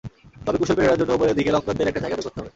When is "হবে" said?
2.39-2.49